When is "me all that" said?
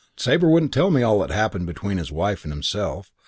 0.89-1.29